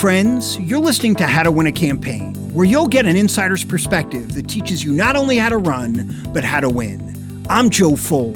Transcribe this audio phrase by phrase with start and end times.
[0.00, 0.58] friends.
[0.58, 4.48] You're listening to How to Win a Campaign, where you'll get an insider's perspective that
[4.48, 7.44] teaches you not only how to run, but how to win.
[7.50, 8.34] I'm Joe Fuld.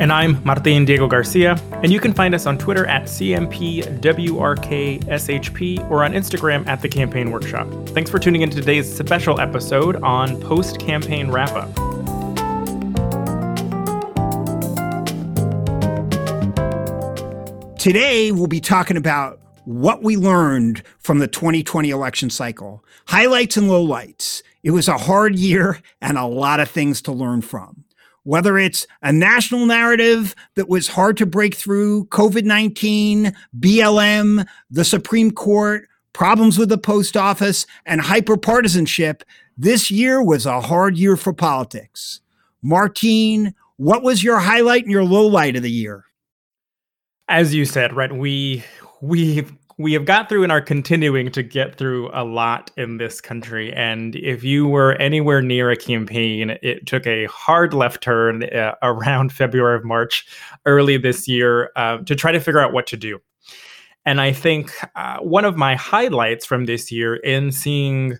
[0.00, 1.60] And I'm Martine Diego Garcia.
[1.82, 7.30] And you can find us on Twitter at CMPWRKSHP or on Instagram at The Campaign
[7.30, 7.68] Workshop.
[7.90, 11.68] Thanks for tuning in to today's special episode on post campaign wrap up.
[17.78, 23.68] Today, we'll be talking about what we learned from the 2020 election cycle, highlights and
[23.68, 24.42] lowlights.
[24.62, 27.84] It was a hard year and a lot of things to learn from.
[28.24, 34.84] Whether it's a national narrative that was hard to break through, COVID 19, BLM, the
[34.84, 39.22] Supreme Court, problems with the post office, and hyperpartisanship,
[39.56, 42.20] this year was a hard year for politics.
[42.62, 46.04] Martine, what was your highlight and your lowlight of the year?
[47.28, 48.62] As you said, right, we
[49.02, 49.44] we
[49.78, 53.72] we have got through and are continuing to get through a lot in this country.
[53.72, 58.74] And if you were anywhere near a campaign, it took a hard left turn uh,
[58.82, 60.26] around February of March
[60.66, 63.18] early this year uh, to try to figure out what to do.
[64.04, 68.18] And I think uh, one of my highlights from this year in seeing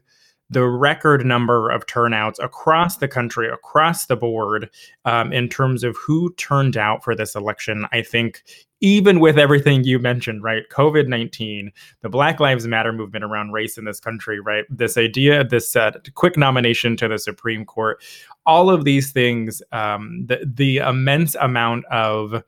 [0.50, 4.68] the record number of turnouts across the country, across the board,
[5.04, 8.42] um, in terms of who turned out for this election, I think
[8.82, 10.64] even with everything you mentioned, right?
[10.70, 14.64] COVID 19, the Black Lives Matter movement around race in this country, right?
[14.68, 18.02] This idea, this uh, quick nomination to the Supreme Court,
[18.44, 22.42] all of these things, um, the, the immense amount of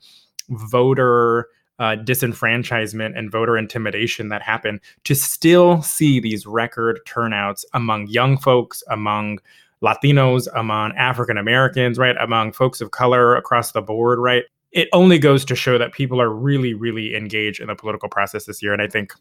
[0.50, 8.08] voter uh, disenfranchisement and voter intimidation that happened to still see these record turnouts among
[8.08, 9.38] young folks, among
[9.82, 12.16] Latinos, among African Americans, right?
[12.20, 14.44] Among folks of color across the board, right?
[14.75, 18.44] It only goes to show that people are really, really engaged in the political process
[18.44, 18.72] this year.
[18.72, 19.14] And I think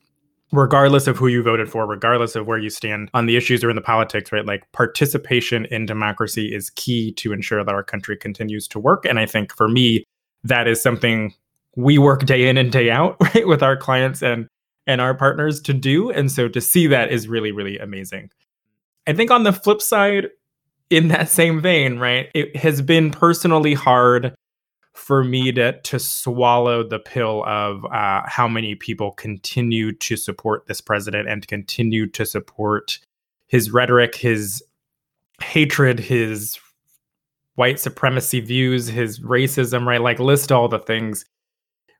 [0.52, 3.70] regardless of who you voted for, regardless of where you stand on the issues or
[3.70, 4.46] in the politics, right?
[4.46, 9.06] Like participation in democracy is key to ensure that our country continues to work.
[9.06, 10.04] And I think for me,
[10.44, 11.34] that is something
[11.76, 14.48] we work day in and day out right with our clients and
[14.86, 18.30] and our partners to do and so to see that is really really amazing
[19.08, 20.28] i think on the flip side
[20.90, 24.36] in that same vein right it has been personally hard
[24.94, 30.66] for me to to swallow the pill of uh, how many people continue to support
[30.68, 33.00] this president and continue to support
[33.48, 34.64] his rhetoric his
[35.42, 36.60] hatred his
[37.56, 41.26] white supremacy views his racism right like list all the things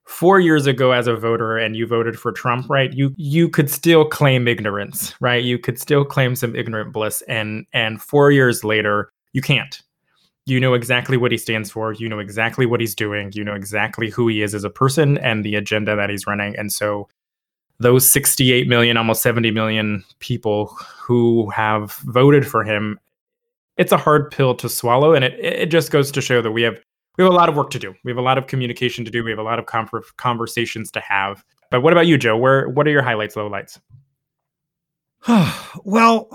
[0.04, 2.92] four years ago as a voter and you voted for Trump, right?
[2.92, 5.42] You you could still claim ignorance, right?
[5.42, 9.82] You could still claim some ignorant bliss, and and four years later, you can't.
[10.46, 11.92] You know exactly what he stands for.
[11.92, 13.32] You know exactly what he's doing.
[13.34, 16.54] You know exactly who he is as a person and the agenda that he's running.
[16.56, 17.08] And so,
[17.80, 20.66] those 68 million, almost 70 million people
[20.96, 23.00] who have voted for him,
[23.76, 25.14] it's a hard pill to swallow.
[25.14, 26.78] And it, it just goes to show that we have
[27.16, 27.94] we have a lot of work to do.
[28.04, 29.22] We have a lot of communication to do.
[29.22, 31.44] We have a lot of com- conversations to have.
[31.70, 32.36] But what about you, Joe?
[32.36, 33.78] Where what are your highlights, lowlights?
[35.84, 36.28] well,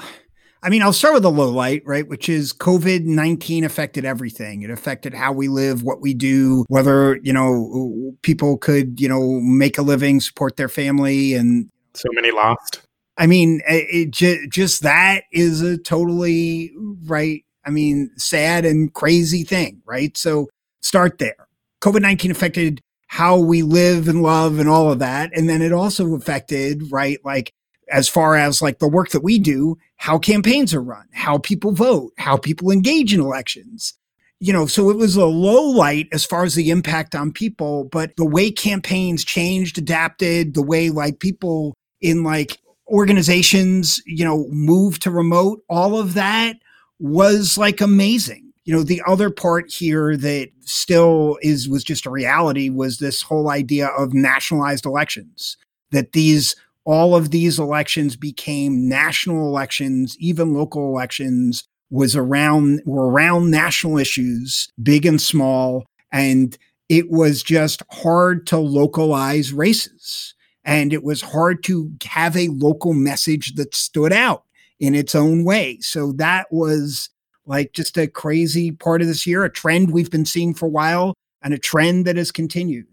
[0.62, 2.08] I mean, I'll start with a low light, right?
[2.08, 4.62] Which is COVID 19 affected everything.
[4.62, 9.40] It affected how we live, what we do, whether, you know, people could, you know,
[9.42, 11.34] make a living, support their family.
[11.34, 12.82] And so many lost.
[13.18, 16.74] I mean, it, it just that is a totally
[17.06, 17.44] right.
[17.66, 20.16] I mean, sad and crazy thing, right?
[20.18, 20.50] So
[20.82, 21.48] Start there.
[21.82, 25.32] COVID 19 affected how we live and love and all of that.
[25.36, 27.52] And then it also affected, right, like
[27.92, 31.72] as far as like the work that we do, how campaigns are run, how people
[31.72, 33.94] vote, how people engage in elections.
[34.42, 37.86] You know, so it was a low light as far as the impact on people,
[37.86, 42.58] but the way campaigns changed, adapted, the way like people in like
[42.88, 46.56] organizations, you know, moved to remote, all of that
[47.00, 52.12] was like amazing you know the other part here that still is was just a
[52.12, 55.58] reality was this whole idea of nationalized elections
[55.90, 56.56] that these
[56.86, 63.98] all of these elections became national elections even local elections was around were around national
[63.98, 70.34] issues big and small and it was just hard to localize races
[70.64, 74.44] and it was hard to have a local message that stood out
[74.80, 77.10] in its own way so that was
[77.50, 80.70] like just a crazy part of this year, a trend we've been seeing for a
[80.70, 82.86] while and a trend that has continued.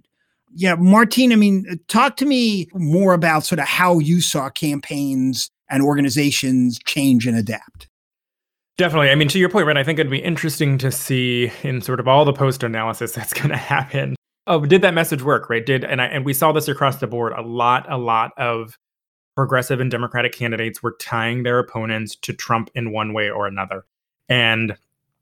[0.58, 5.50] Yeah, Martine, I mean, talk to me more about sort of how you saw campaigns
[5.68, 7.88] and organizations change and adapt.
[8.78, 9.10] Definitely.
[9.10, 12.00] I mean, to your point, right, I think it'd be interesting to see in sort
[12.00, 14.16] of all the post analysis that's going to happen.
[14.46, 15.64] Oh, did that message work, right?
[15.64, 17.34] Did and I and we saw this across the board.
[17.36, 18.78] A lot, a lot of
[19.36, 23.84] progressive and Democratic candidates were tying their opponents to Trump in one way or another.
[24.28, 24.76] And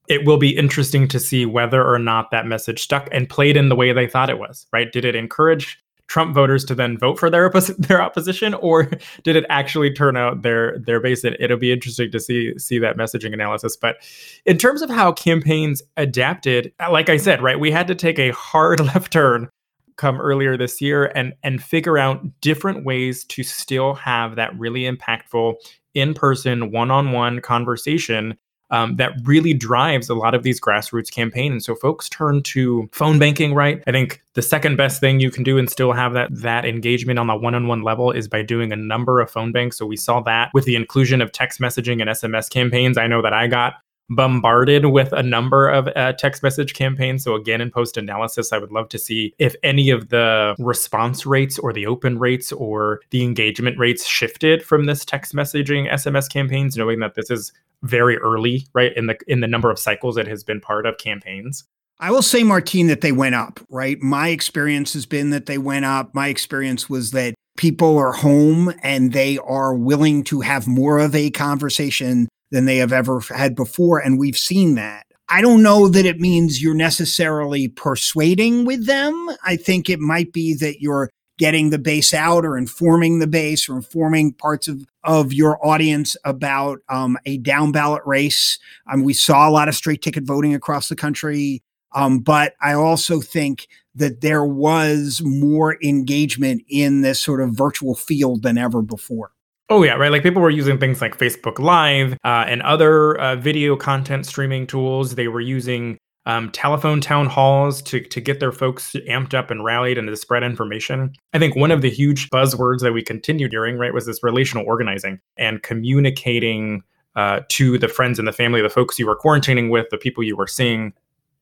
[0.09, 3.69] it will be interesting to see whether or not that message stuck and played in
[3.69, 4.93] the way they thought it was, right?
[4.93, 8.91] Did it encourage Trump voters to then vote for their oppos- their opposition, or
[9.25, 11.25] did it actually turn out their their base?
[11.25, 13.77] It, it'll be interesting to see see that messaging analysis.
[13.77, 13.97] But
[14.45, 18.31] in terms of how campaigns adapted, like I said, right, we had to take a
[18.31, 19.49] hard left turn
[19.97, 24.83] come earlier this year and and figure out different ways to still have that really
[24.83, 25.55] impactful
[25.95, 28.37] in-person one-on-one conversation
[28.71, 31.67] um, that really drives a lot of these grassroots campaigns.
[31.67, 33.83] So folks turn to phone banking, right?
[33.87, 37.19] I think the second best thing you can do and still have that that engagement
[37.19, 39.79] on the one-on-one level is by doing a number of phone banks.
[39.79, 42.99] So we saw that with the inclusion of text messaging and SMS campaigns.
[42.99, 43.75] I know that I got
[44.11, 47.25] bombarded with a number of uh, text message campaigns.
[47.25, 51.27] So, again, in post analysis, I would love to see if any of the response
[51.27, 56.31] rates or the open rates or the engagement rates shifted from this text messaging SMS
[56.31, 57.53] campaigns, knowing that this is
[57.83, 60.99] very early, right, in the in the number of cycles it has been part of
[60.99, 61.65] campaigns.
[62.01, 64.01] I will say, Martine, that they went up, right?
[64.01, 66.13] My experience has been that they went up.
[66.13, 71.15] My experience was that people are home and they are willing to have more of
[71.15, 73.99] a conversation than they have ever had before.
[73.99, 75.07] And we've seen that.
[75.29, 79.31] I don't know that it means you're necessarily persuading with them.
[79.45, 83.69] I think it might be that you're getting the base out or informing the base
[83.69, 88.59] or informing parts of, of your audience about um, a down ballot race.
[88.93, 91.63] Um, we saw a lot of straight ticket voting across the country.
[91.93, 93.67] Um, but I also think
[93.97, 99.34] that there was more engagement in this sort of virtual field than ever before.
[99.71, 100.13] Oh yeah, right.
[100.13, 104.67] Like people were using things like Facebook Live uh, and other uh, video content streaming
[104.67, 105.15] tools.
[105.15, 105.97] They were using
[106.27, 110.17] um, telephone town halls to to get their folks amped up and rallied and to
[110.17, 111.13] spread information.
[111.33, 114.67] I think one of the huge buzzwords that we continued hearing right was this relational
[114.67, 116.83] organizing and communicating
[117.17, 120.23] uh, to the friends and the family, the folks you were quarantining with, the people
[120.25, 120.93] you were seeing,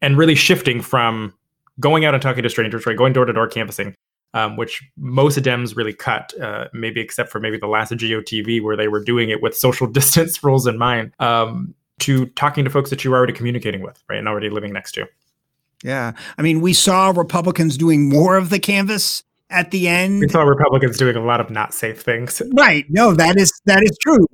[0.00, 1.34] and really shifting from
[1.80, 3.94] going out and talking to strangers, right, going door to door canvassing,
[4.34, 8.76] um, which most Dems really cut, uh, maybe except for maybe the last GOTV where
[8.76, 12.90] they were doing it with social distance rules in mind, um, to talking to folks
[12.90, 15.06] that you were already communicating with, right, and already living next to.
[15.84, 16.12] Yeah.
[16.38, 20.20] I mean, we saw Republicans doing more of the canvas at the end.
[20.20, 22.40] We saw Republicans doing a lot of not safe things.
[22.54, 22.86] Right.
[22.88, 24.26] No, that is that is true.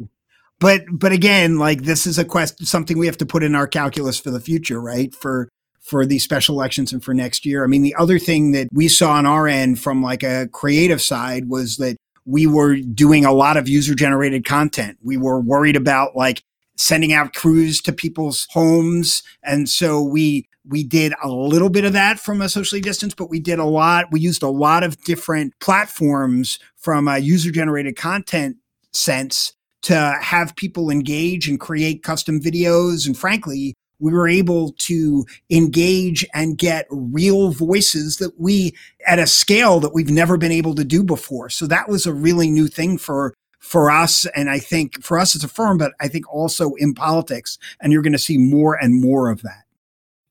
[0.61, 3.67] But but again, like this is a quest something we have to put in our
[3.67, 5.15] calculus for the future, right?
[5.15, 5.49] For
[5.89, 7.65] for these special elections and for next year.
[7.65, 11.01] I mean, the other thing that we saw on our end from like a creative
[11.01, 11.97] side was that
[12.27, 14.99] we were doing a lot of user generated content.
[15.03, 16.43] We were worried about like
[16.77, 19.23] sending out crews to people's homes.
[19.43, 23.31] And so we we did a little bit of that from a socially distance, but
[23.31, 24.13] we did a lot.
[24.13, 28.59] We used a lot of different platforms from a user generated content
[28.93, 35.25] sense to have people engage and create custom videos and frankly we were able to
[35.51, 38.75] engage and get real voices that we
[39.07, 41.49] at a scale that we've never been able to do before.
[41.49, 44.25] So that was a really new thing for for us.
[44.37, 47.59] And i think for us as a firm but i think also in politics.
[47.81, 49.68] And you're going to see more and more of that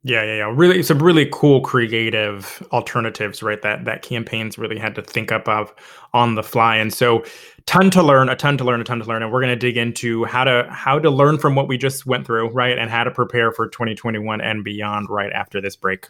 [0.07, 0.53] yeah, yeah, yeah.
[0.55, 3.61] Really, some really cool creative alternatives, right?
[3.61, 5.73] That that campaigns really had to think up of
[6.13, 7.25] on the fly, and so
[7.65, 9.55] ton to learn, a ton to learn, a ton to learn, and we're going to
[9.55, 12.89] dig into how to how to learn from what we just went through, right, and
[12.89, 16.07] how to prepare for 2021 and beyond, right after this break.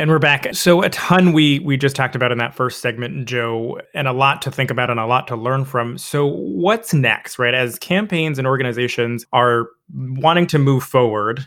[0.00, 0.54] And we're back.
[0.54, 4.12] So a ton we we just talked about in that first segment, Joe, and a
[4.12, 5.98] lot to think about and a lot to learn from.
[5.98, 7.52] So what's next, right?
[7.52, 11.44] As campaigns and organizations are wanting to move forward,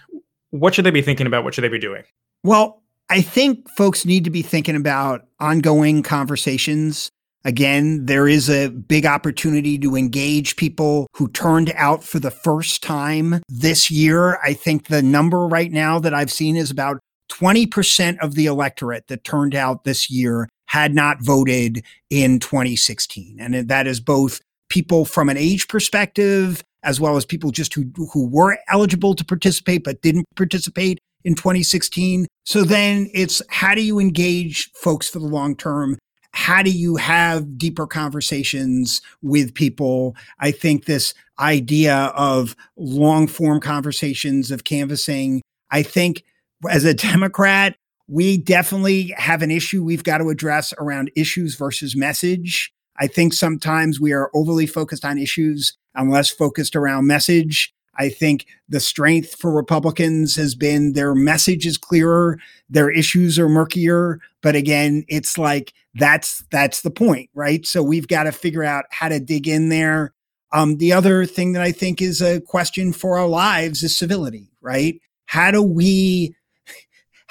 [0.49, 1.45] what should they be thinking about?
[1.45, 2.03] What should they be doing?
[2.43, 7.09] Well, I think folks need to be thinking about ongoing conversations.
[7.45, 12.83] Again, there is a big opportunity to engage people who turned out for the first
[12.83, 14.39] time this year.
[14.43, 16.99] I think the number right now that I've seen is about
[17.31, 23.37] 20% of the electorate that turned out this year had not voted in 2016.
[23.39, 27.91] And that is both people from an age perspective, as well as people just who,
[28.13, 32.27] who were eligible to participate but didn't participate in 2016.
[32.45, 35.97] So then it's how do you engage folks for the long term?
[36.33, 40.15] How do you have deeper conversations with people?
[40.39, 46.23] I think this idea of long form conversations, of canvassing, I think
[46.69, 47.75] as a Democrat,
[48.07, 52.73] we definitely have an issue we've got to address around issues versus message.
[52.97, 57.73] I think sometimes we are overly focused on issues and less focused around message.
[57.97, 62.39] I think the strength for Republicans has been their message is clearer,
[62.69, 67.65] their issues are murkier, but again, it's like that's that's the point, right?
[67.65, 70.13] So we've got to figure out how to dig in there.
[70.53, 74.51] Um, the other thing that I think is a question for our lives is civility,
[74.61, 74.99] right?
[75.25, 76.35] How do we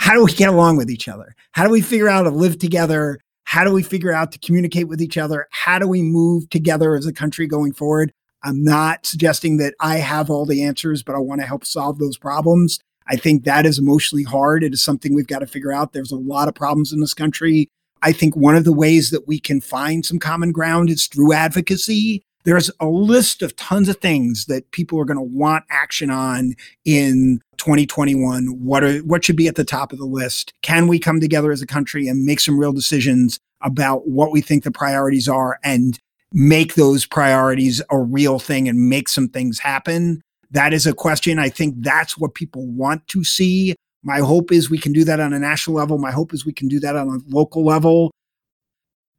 [0.01, 1.37] how do we get along with each other?
[1.53, 3.21] How do we figure out to live together?
[3.45, 5.47] How do we figure out to communicate with each other?
[5.51, 8.11] How do we move together as a country going forward?
[8.43, 11.99] I'm not suggesting that I have all the answers, but I want to help solve
[11.99, 12.81] those problems.
[13.09, 14.65] I think that is emotionally hard.
[14.65, 15.93] It is something we've got to figure out.
[15.93, 17.69] There's a lot of problems in this country.
[18.01, 21.35] I think one of the ways that we can find some common ground is through
[21.35, 22.25] advocacy.
[22.45, 26.55] There's a list of tons of things that people are going to want action on
[26.85, 28.47] in 2021.
[28.65, 30.53] What are what should be at the top of the list?
[30.63, 34.41] Can we come together as a country and make some real decisions about what we
[34.41, 35.99] think the priorities are and
[36.33, 40.23] make those priorities a real thing and make some things happen?
[40.51, 41.39] That is a question.
[41.39, 43.75] I think that's what people want to see.
[44.03, 45.99] My hope is we can do that on a national level.
[45.99, 48.11] My hope is we can do that on a local level.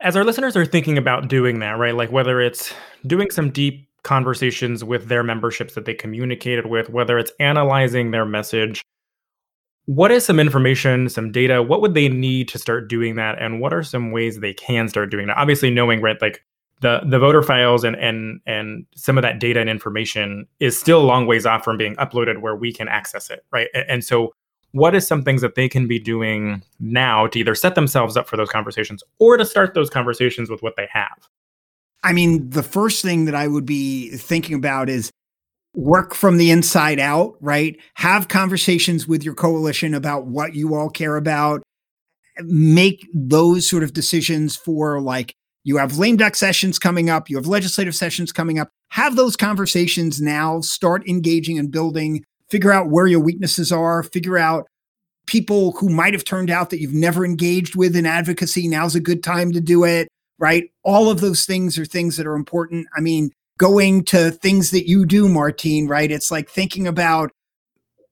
[0.02, 1.96] As our listeners are thinking about doing that, right?
[1.96, 2.74] Like whether it's
[3.06, 8.26] doing some deep conversations with their memberships that they communicated with, whether it's analyzing their
[8.26, 8.82] message,
[9.86, 11.62] what is some information, some data?
[11.62, 13.40] What would they need to start doing that?
[13.42, 15.38] And what are some ways they can start doing that?
[15.38, 16.44] Obviously, knowing, right, like
[16.82, 21.02] the the voter files and and and some of that data and information is still
[21.02, 24.34] a long ways off from being uploaded where we can access it right and so
[24.74, 28.28] what is some things that they can be doing now to either set themselves up
[28.28, 31.28] for those conversations or to start those conversations with what they have
[32.04, 35.12] i mean the first thing that i would be thinking about is
[35.74, 40.90] work from the inside out right have conversations with your coalition about what you all
[40.90, 41.62] care about
[42.40, 47.30] make those sort of decisions for like you have lame duck sessions coming up.
[47.30, 48.70] You have legislative sessions coming up.
[48.90, 50.62] Have those conversations now.
[50.62, 52.24] Start engaging and building.
[52.52, 54.04] Figure out where your weaknesses are.
[54.04, 54.68] Figure out
[55.26, 58.68] people who might have turned out that you've never engaged with in advocacy.
[58.68, 60.70] Now's a good time to do it, right?
[60.84, 62.88] All of those things are things that are important.
[62.96, 66.12] I mean, going to things that you do, Martine, right?
[66.12, 67.32] It's like thinking about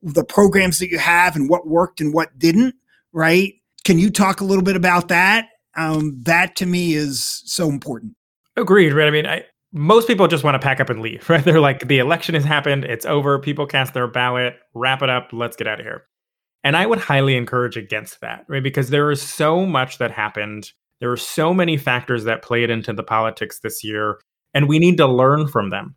[0.02, 2.74] the programs that you have and what worked and what didn't,
[3.12, 3.54] right?
[3.84, 5.50] Can you talk a little bit about that?
[5.80, 8.16] um, that to me is so important.
[8.56, 9.08] Agreed, right?
[9.08, 11.44] I mean, I, most people just want to pack up and leave, right?
[11.44, 15.30] They're like, the election has happened, it's over, people cast their ballot, wrap it up,
[15.32, 16.06] let's get out of here.
[16.64, 18.64] And I would highly encourage against that, right?
[18.64, 20.72] Because there is so much that happened.
[21.00, 24.20] There are so many factors that played into the politics this year,
[24.54, 25.96] and we need to learn from them.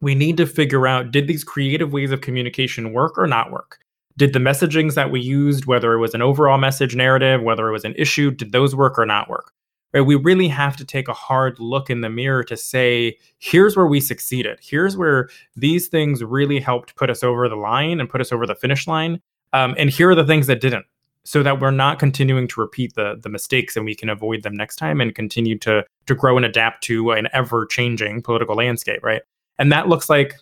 [0.00, 3.78] We need to figure out did these creative ways of communication work or not work?
[4.16, 7.72] did the messagings that we used, whether it was an overall message narrative, whether it
[7.72, 9.52] was an issue, did those work or not work?
[9.96, 10.04] Right?
[10.04, 13.86] We really have to take a hard look in the mirror to say, here's where
[13.86, 14.58] we succeeded.
[14.60, 18.44] Here's where these things really helped put us over the line and put us over
[18.44, 19.22] the finish line.
[19.54, 20.84] Um, and here are the things that didn't,
[21.24, 24.54] so that we're not continuing to repeat the the mistakes and we can avoid them
[24.54, 29.02] next time and continue to to grow and adapt to an ever changing political landscape.
[29.02, 29.22] Right?
[29.58, 30.34] And that looks like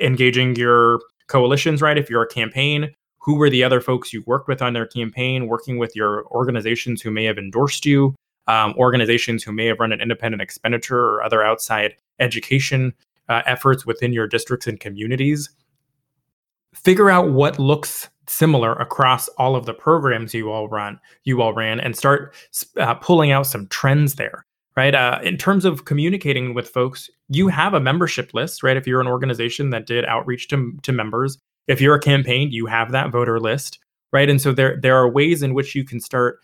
[0.00, 1.82] engaging your coalitions.
[1.82, 1.98] Right?
[1.98, 5.48] If you're a campaign, who were the other folks you worked with on their campaign,
[5.48, 8.14] working with your organizations who may have endorsed you,
[8.46, 12.92] um, organizations who may have run an independent expenditure or other outside education
[13.28, 15.50] uh, efforts within your districts and communities.
[16.74, 21.52] Figure out what looks similar across all of the programs you all run, you all
[21.52, 22.34] ran, and start
[22.78, 24.46] uh, pulling out some trends there.
[24.74, 24.94] Right.
[24.94, 28.74] Uh, in terms of communicating with folks, you have a membership list, right?
[28.74, 32.64] If you're an organization that did outreach to, to members, if you're a campaign, you
[32.64, 33.78] have that voter list,
[34.12, 34.30] right?
[34.30, 36.38] And so there there are ways in which you can start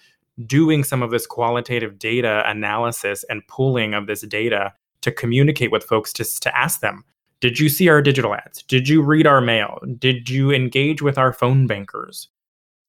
[0.46, 5.84] doing some of this qualitative data analysis and pooling of this data to communicate with
[5.84, 7.04] folks to, to ask them
[7.40, 8.64] did you see our digital ads?
[8.64, 9.78] Did you read our mail?
[9.98, 12.28] Did you engage with our phone bankers?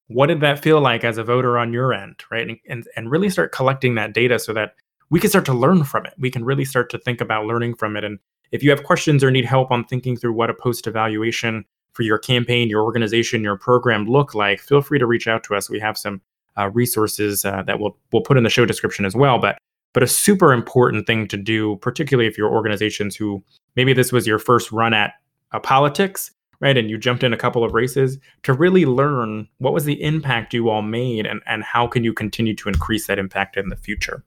[0.08, 2.24] What did that feel like as a voter on your end?
[2.32, 2.48] Right?
[2.48, 4.74] And, and, and really start collecting that data so that
[5.12, 6.13] we can start to learn from it.
[6.18, 8.03] We can really start to think about learning from it.
[8.03, 8.18] And
[8.51, 11.63] if you have questions or need help on thinking through what a post evaluation
[11.94, 15.56] for your campaign, your organization, your program look like, feel free to reach out to
[15.56, 15.70] us.
[15.70, 16.22] We have some
[16.58, 19.39] uh, resources uh, that we'll we'll put in the show description as well.
[19.39, 19.58] But
[19.94, 23.44] but a super important thing to do, particularly if you're organizations who
[23.75, 25.13] maybe this was your first run at
[25.51, 26.77] uh, politics, right?
[26.77, 30.53] And you jumped in a couple of races to really learn what was the impact
[30.53, 33.75] you all made and, and how can you continue to increase that impact in the
[33.75, 34.24] future.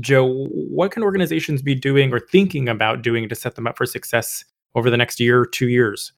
[0.00, 3.86] Joe, what can organizations be doing or thinking about doing to set them up for
[3.86, 6.12] success over the next year, or two years?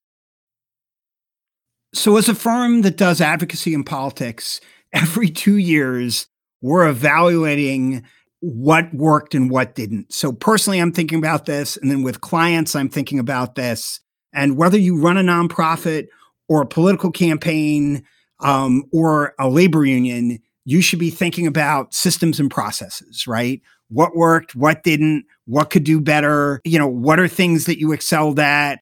[1.95, 4.61] So, as a firm that does advocacy in politics,
[4.93, 6.27] every two years,
[6.61, 8.05] we're evaluating
[8.41, 10.13] what worked and what didn't.
[10.13, 11.77] So personally, I'm thinking about this.
[11.77, 14.01] And then with clients, I'm thinking about this.
[14.33, 16.09] And whether you run a nonprofit
[16.49, 18.05] or a political campaign
[18.41, 23.61] um, or a labor union, you should be thinking about systems and processes, right?
[23.89, 26.61] What worked, what didn't, what could do better?
[26.65, 28.81] You know, what are things that you excelled at?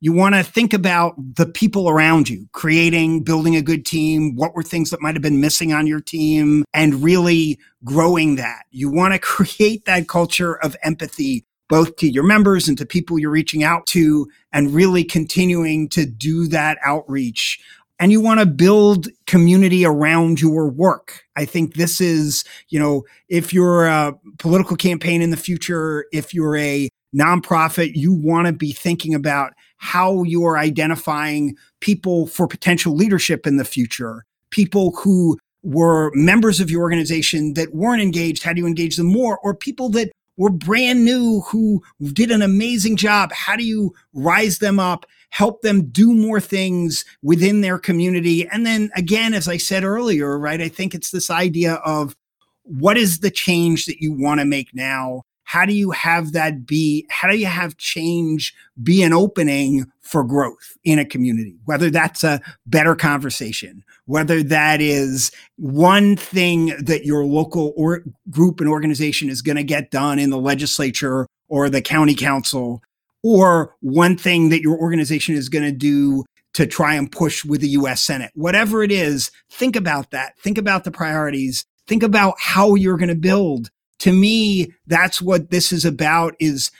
[0.00, 4.36] You want to think about the people around you, creating, building a good team.
[4.36, 8.64] What were things that might have been missing on your team and really growing that?
[8.70, 13.18] You want to create that culture of empathy, both to your members and to people
[13.18, 17.58] you're reaching out to, and really continuing to do that outreach.
[17.98, 21.22] And you want to build community around your work.
[21.34, 26.34] I think this is, you know, if you're a political campaign in the future, if
[26.34, 32.46] you're a nonprofit, you want to be thinking about how you are identifying people for
[32.46, 38.42] potential leadership in the future, people who were members of your organization that weren't engaged,
[38.42, 39.38] how do you engage them more?
[39.38, 43.32] Or people that were brand new who did an amazing job.
[43.32, 48.46] How do you rise them up, help them do more things within their community?
[48.48, 52.14] And then again, as I said earlier, right, I think it's this idea of
[52.62, 55.22] what is the change that you want to make now?
[55.46, 60.22] How do you have that be how do you have change be an opening for
[60.22, 61.56] growth in a community?
[61.64, 68.60] Whether that's a better conversation whether that is one thing that your local or group
[68.60, 72.80] and organization is going to get done in the legislature or the county council
[73.22, 76.24] or one thing that your organization is going to do
[76.54, 78.30] to try and push with the US Senate.
[78.34, 80.38] Whatever it is think about that.
[80.38, 81.64] Think about the priorities.
[81.86, 86.70] Think about how you're going to build to me, that's what this is about is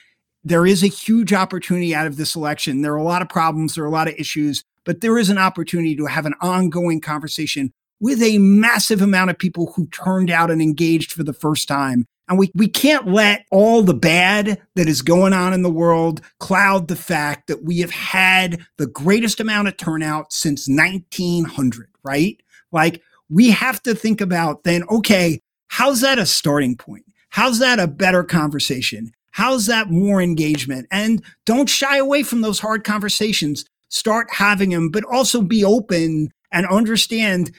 [0.45, 2.83] there is a huge opportunity out of this election.
[2.83, 5.29] There are a lot of problems, there are a lot of issues, but there is
[5.29, 10.31] an opportunity to have an ongoing conversation with a massive amount of people who turned
[10.31, 12.07] out and engaged for the first time.
[12.29, 16.21] And we, we can't let all the bad that is going on in the world
[16.41, 22.41] cloud the fact that we have had the greatest amount of turnout since 1900, right?
[22.73, 25.41] Like we have to think about then, okay,
[25.77, 27.05] how's that a starting point?
[27.29, 29.13] How's that a better conversation?
[29.33, 30.87] How's that more engagement?
[30.91, 33.67] And don't shy away from those hard conversations.
[33.91, 37.53] Start having them, but also be open and understand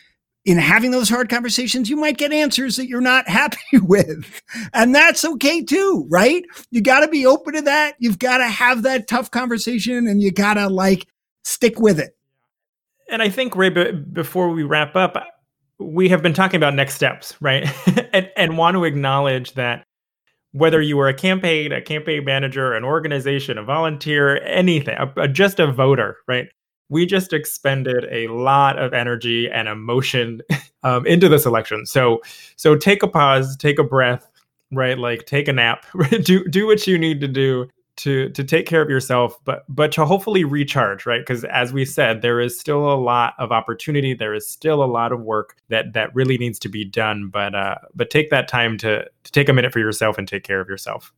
[0.46, 4.42] in having those hard conversations, you might get answers that you're not happy with.
[4.74, 6.44] And that's okay too, right?
[6.72, 7.98] You got to be open to that.
[8.00, 11.06] You've got to have that tough conversation and you got to like
[11.44, 12.18] stick with it.
[13.12, 15.18] And I think, Ray, before we wrap up,
[15.80, 17.68] we have been talking about next steps, right?
[18.14, 19.84] and, and want to acknowledge that
[20.52, 25.28] whether you were a campaign, a campaign manager, an organization, a volunteer, anything, a, a,
[25.28, 26.48] just a voter, right?
[26.90, 30.42] We just expended a lot of energy and emotion
[30.84, 31.86] um, into this election.
[31.86, 32.22] So,
[32.56, 34.30] so take a pause, take a breath,
[34.72, 34.98] right?
[34.98, 35.86] Like take a nap,
[36.24, 39.92] do do what you need to do to to take care of yourself but but
[39.92, 44.14] to hopefully recharge right because as we said there is still a lot of opportunity
[44.14, 47.54] there is still a lot of work that that really needs to be done but
[47.54, 50.62] uh but take that time to to take a minute for yourself and take care
[50.62, 51.14] of yourself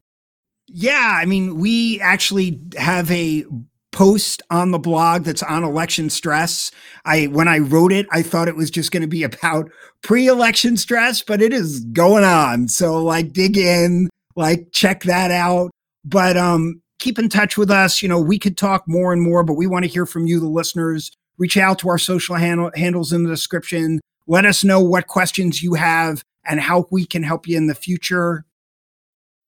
[0.67, 3.45] yeah i mean we actually have a
[3.91, 6.71] post on the blog that's on election stress.
[7.05, 9.71] I when I wrote it, I thought it was just going to be about
[10.03, 12.67] pre-election stress, but it is going on.
[12.67, 15.71] So like dig in, like check that out.
[16.09, 18.01] But um, keep in touch with us.
[18.01, 20.39] You know, we could talk more and more, but we want to hear from you,
[20.39, 21.11] the listeners.
[21.37, 24.01] Reach out to our social handle, handles in the description.
[24.27, 27.75] Let us know what questions you have and how we can help you in the
[27.75, 28.45] future.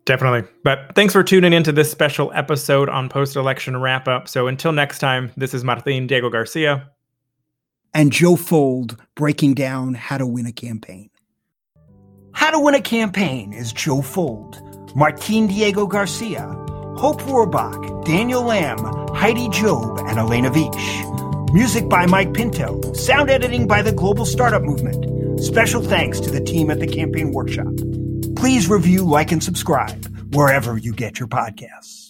[0.05, 0.49] Definitely.
[0.63, 4.27] But thanks for tuning into this special episode on post election wrap up.
[4.27, 6.89] So until next time, this is Martine Diego Garcia.
[7.93, 11.09] And Joe Fuld breaking down how to win a campaign.
[12.33, 16.41] How to Win a Campaign is Joe Fuld Martine Diego Garcia,
[16.97, 18.79] Hope Rohrbach, Daniel Lamb,
[19.15, 21.53] Heidi Job, and Elena Vish.
[21.53, 22.81] Music by Mike Pinto.
[22.93, 25.39] Sound editing by the Global Startup Movement.
[25.41, 27.73] Special thanks to the team at the Campaign Workshop.
[28.35, 32.00] Please review, like, and subscribe wherever you get your podcasts.